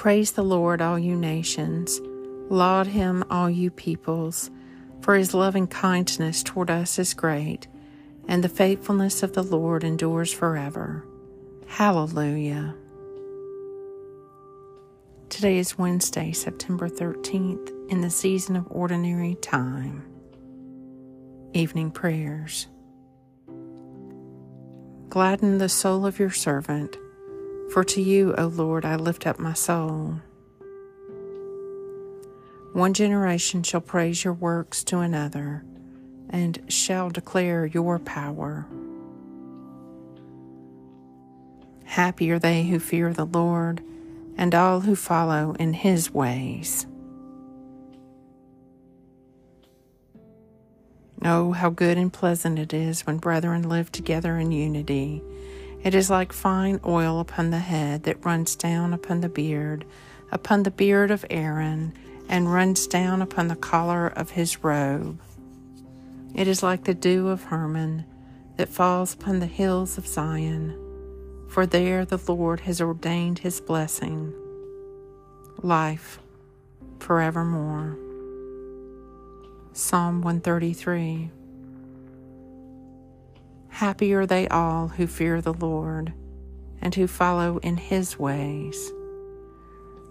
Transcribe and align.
Praise 0.00 0.32
the 0.32 0.42
Lord, 0.42 0.80
all 0.80 0.98
you 0.98 1.14
nations. 1.14 2.00
Laud 2.48 2.86
him, 2.86 3.22
all 3.28 3.50
you 3.50 3.70
peoples. 3.70 4.50
For 5.02 5.14
his 5.14 5.34
loving 5.34 5.66
kindness 5.66 6.42
toward 6.42 6.70
us 6.70 6.98
is 6.98 7.12
great, 7.12 7.68
and 8.26 8.42
the 8.42 8.48
faithfulness 8.48 9.22
of 9.22 9.34
the 9.34 9.42
Lord 9.42 9.84
endures 9.84 10.32
forever. 10.32 11.04
Hallelujah. 11.66 12.74
Today 15.28 15.58
is 15.58 15.76
Wednesday, 15.76 16.32
September 16.32 16.88
13th, 16.88 17.70
in 17.90 18.00
the 18.00 18.08
season 18.08 18.56
of 18.56 18.66
ordinary 18.70 19.34
time. 19.42 20.02
Evening 21.52 21.90
prayers. 21.90 22.68
Gladden 25.10 25.58
the 25.58 25.68
soul 25.68 26.06
of 26.06 26.18
your 26.18 26.30
servant, 26.30 26.96
for 27.70 27.84
to 27.84 28.02
you, 28.02 28.34
O 28.36 28.46
Lord, 28.46 28.84
I 28.84 28.96
lift 28.96 29.26
up 29.26 29.38
my 29.38 29.52
soul. 29.52 30.16
One 32.72 32.94
generation 32.94 33.62
shall 33.62 33.80
praise 33.80 34.24
your 34.24 34.32
works 34.32 34.82
to 34.84 34.98
another, 34.98 35.64
and 36.28 36.62
shall 36.68 37.10
declare 37.10 37.66
your 37.66 37.98
power. 37.98 38.66
Happy 41.84 42.30
are 42.30 42.38
they 42.38 42.64
who 42.64 42.78
fear 42.78 43.12
the 43.12 43.24
Lord, 43.24 43.82
and 44.36 44.54
all 44.54 44.80
who 44.80 44.96
follow 44.96 45.54
in 45.58 45.72
his 45.72 46.12
ways. 46.12 46.86
Oh, 51.22 51.52
how 51.52 51.70
good 51.70 51.98
and 51.98 52.12
pleasant 52.12 52.58
it 52.58 52.72
is 52.72 53.06
when 53.06 53.18
brethren 53.18 53.68
live 53.68 53.92
together 53.92 54.38
in 54.38 54.52
unity. 54.52 55.22
It 55.82 55.94
is 55.94 56.10
like 56.10 56.32
fine 56.32 56.78
oil 56.84 57.20
upon 57.20 57.50
the 57.50 57.58
head 57.58 58.02
that 58.02 58.24
runs 58.24 58.54
down 58.54 58.92
upon 58.92 59.22
the 59.22 59.30
beard, 59.30 59.86
upon 60.30 60.62
the 60.62 60.70
beard 60.70 61.10
of 61.10 61.24
Aaron, 61.30 61.94
and 62.28 62.52
runs 62.52 62.86
down 62.86 63.22
upon 63.22 63.48
the 63.48 63.56
collar 63.56 64.08
of 64.08 64.30
his 64.30 64.62
robe. 64.62 65.18
It 66.34 66.46
is 66.46 66.62
like 66.62 66.84
the 66.84 66.94
dew 66.94 67.28
of 67.28 67.44
Hermon 67.44 68.04
that 68.56 68.68
falls 68.68 69.14
upon 69.14 69.38
the 69.38 69.46
hills 69.46 69.96
of 69.96 70.06
Zion, 70.06 70.78
for 71.48 71.64
there 71.64 72.04
the 72.04 72.18
Lord 72.30 72.60
has 72.60 72.80
ordained 72.80 73.38
his 73.38 73.60
blessing, 73.60 74.34
life 75.62 76.20
forevermore. 76.98 77.96
Psalm 79.72 80.20
133. 80.20 81.30
Happy 83.80 84.12
are 84.12 84.26
they 84.26 84.46
all 84.48 84.88
who 84.88 85.06
fear 85.06 85.40
the 85.40 85.54
Lord 85.54 86.12
and 86.82 86.94
who 86.94 87.06
follow 87.06 87.56
in 87.62 87.78
his 87.78 88.18
ways. 88.18 88.92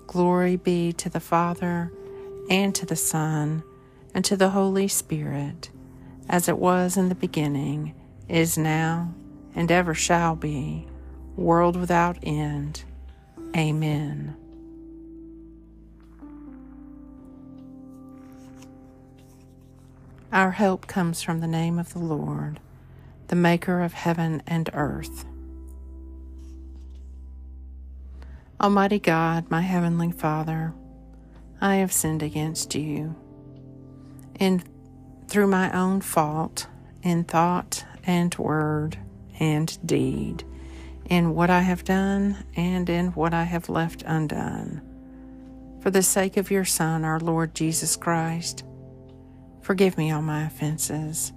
Glory 0.07 0.55
be 0.55 0.91
to 0.93 1.07
the 1.07 1.19
Father 1.19 1.93
and 2.49 2.73
to 2.73 2.87
the 2.87 2.95
Son 2.95 3.61
and 4.15 4.25
to 4.25 4.35
the 4.35 4.49
Holy 4.49 4.87
Spirit, 4.87 5.69
as 6.27 6.49
it 6.49 6.57
was 6.57 6.97
in 6.97 7.09
the 7.09 7.13
beginning, 7.15 7.93
is 8.27 8.57
now, 8.57 9.13
and 9.53 9.71
ever 9.71 9.93
shall 9.93 10.35
be, 10.35 10.87
world 11.35 11.75
without 11.75 12.17
end. 12.23 12.83
Amen. 13.55 14.35
Our 20.33 20.49
help 20.49 20.87
comes 20.87 21.21
from 21.21 21.39
the 21.39 21.45
name 21.45 21.77
of 21.77 21.93
the 21.93 21.99
Lord, 21.99 22.59
the 23.29 23.35
Maker 23.35 23.81
of 23.81 23.93
heaven 23.93 24.41
and 24.47 24.69
earth. 24.73 25.25
Almighty 28.59 28.99
God, 28.99 29.49
my 29.49 29.61
heavenly 29.61 30.11
Father, 30.11 30.73
I 31.61 31.75
have 31.75 31.93
sinned 31.93 32.23
against 32.23 32.75
you. 32.75 33.15
In 34.39 34.63
through 35.27 35.47
my 35.47 35.71
own 35.77 36.01
fault, 36.01 36.65
in 37.03 37.23
thought 37.23 37.85
and 38.03 38.33
word 38.35 38.97
and 39.39 39.77
deed, 39.85 40.43
in 41.05 41.35
what 41.35 41.51
I 41.51 41.61
have 41.61 41.83
done 41.83 42.43
and 42.55 42.89
in 42.89 43.09
what 43.09 43.33
I 43.33 43.43
have 43.43 43.69
left 43.69 44.03
undone. 44.07 44.81
For 45.81 45.91
the 45.91 46.01
sake 46.01 46.35
of 46.35 46.49
your 46.49 46.65
Son, 46.65 47.05
our 47.05 47.19
Lord 47.19 47.53
Jesus 47.53 47.95
Christ, 47.95 48.65
Forgive 49.61 49.99
me 49.99 50.09
all 50.09 50.23
my 50.23 50.45
offenses, 50.45 51.31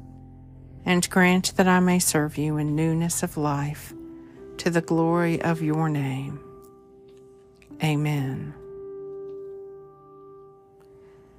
and 0.84 1.08
grant 1.10 1.56
that 1.56 1.68
I 1.68 1.80
may 1.80 1.98
serve 1.98 2.36
you 2.36 2.56
in 2.56 2.74
newness 2.74 3.22
of 3.22 3.36
life 3.36 3.92
to 4.58 4.70
the 4.70 4.80
glory 4.80 5.40
of 5.40 5.62
your 5.62 5.88
name. 5.88 6.40
Amen. 7.82 8.54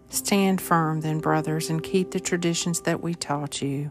Stand 0.10 0.62
firm, 0.62 1.02
then, 1.02 1.20
brothers, 1.20 1.70
and 1.70 1.82
keep 1.82 2.12
the 2.12 2.20
traditions 2.20 2.82
that 2.82 3.02
we 3.02 3.16
taught 3.16 3.62
you, 3.62 3.90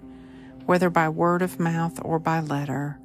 whether 0.66 0.88
by 0.88 1.08
word 1.08 1.42
of 1.42 1.58
mouth 1.58 1.98
or 2.04 2.18
by 2.18 2.40
letter. 2.40 2.98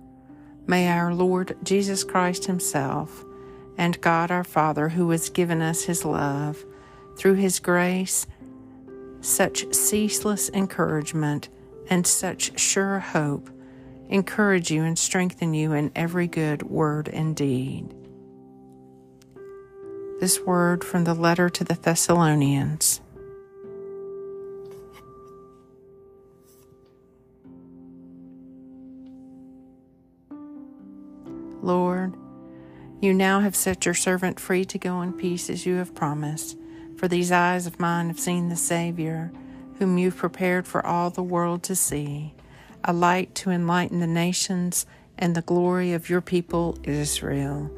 May 0.68 0.88
our 0.90 1.14
Lord 1.14 1.58
Jesus 1.64 2.04
Christ 2.04 2.46
Himself 2.46 3.24
and 3.78 4.00
God 4.02 4.32
our 4.32 4.44
Father, 4.44 4.90
who 4.90 5.10
has 5.12 5.30
given 5.30 5.62
us 5.62 5.84
His 5.84 6.06
love, 6.06 6.64
through 7.16 7.36
His 7.36 7.60
grace, 7.60 8.28
such 9.22 9.74
ceaseless 9.74 10.50
encouragement 10.50 11.50
and 11.90 12.06
such 12.06 12.60
sure 12.60 13.00
hope 13.00 13.50
encourage 14.10 14.72
you 14.72 14.84
and 14.84 14.98
strengthen 14.98 15.54
you 15.54 15.74
in 15.74 15.92
every 15.96 16.28
good 16.28 16.64
word 16.64 17.10
and 17.10 17.36
deed. 17.36 17.94
This 20.20 20.40
word 20.42 20.84
from 20.84 21.04
the 21.04 21.14
letter 21.14 21.50
to 21.50 21.64
the 21.64 21.76
Thessalonians. 21.76 23.02
Lord, 31.62 32.16
you 33.02 33.14
now 33.14 33.42
have 33.42 33.56
set 33.56 33.86
your 33.86 33.94
servant 33.94 34.40
free 34.40 34.64
to 34.66 34.78
go 34.78 35.02
in 35.02 35.14
peace 35.14 35.50
as 35.50 35.66
you 35.66 35.76
have 35.76 35.94
promised. 35.94 36.58
For 36.98 37.08
these 37.08 37.32
eyes 37.32 37.68
of 37.68 37.80
mine 37.80 38.08
have 38.08 38.20
seen 38.20 38.50
the 38.50 38.56
Savior, 38.56 39.32
whom 39.80 39.98
you've 39.98 40.18
prepared 40.18 40.68
for 40.68 40.86
all 40.86 41.10
the 41.10 41.24
world 41.24 41.64
to 41.64 41.76
see, 41.76 42.34
a 42.84 42.94
light 42.94 43.36
to 43.36 43.52
enlighten 43.52 44.00
the 44.00 44.08
nations 44.08 44.86
and 45.18 45.36
the 45.36 45.42
glory 45.42 45.94
of 45.94 46.10
your 46.10 46.22
people 46.22 46.78
Israel. 46.84 47.72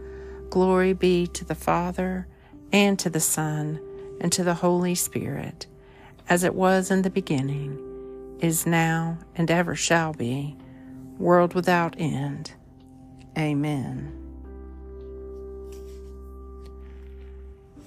Glory 0.50 0.94
be 0.94 1.28
to 1.28 1.46
the 1.46 1.56
Father, 1.56 2.28
and 2.72 2.98
to 3.00 3.10
the 3.10 3.20
Son, 3.20 3.80
and 4.22 4.32
to 4.32 4.44
the 4.44 4.56
Holy 4.56 4.96
Spirit, 4.96 5.68
as 6.28 6.44
it 6.44 6.56
was 6.56 6.92
in 6.92 7.02
the 7.02 7.10
beginning, 7.10 8.38
is 8.40 8.66
now, 8.66 9.18
and 9.36 9.50
ever 9.52 9.76
shall 9.76 10.14
be, 10.14 10.56
world 11.18 11.54
without 11.54 11.96
end. 11.98 12.54
Amen. 13.38 14.16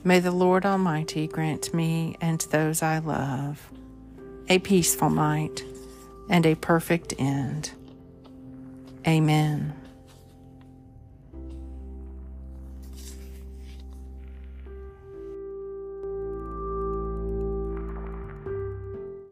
May 0.05 0.19
the 0.19 0.33
Lord 0.33 0.67
Almighty 0.67 1.29
grant 1.29 1.73
me 1.73 2.17
and 2.21 2.41
those 2.51 2.83
I 2.83 2.99
love 2.99 3.71
a 4.53 4.59
peaceful 4.59 5.09
night 5.09 5.65
and 6.29 6.45
a 6.45 6.55
perfect 6.55 7.15
end. 7.19 7.71
Amen. 9.07 9.82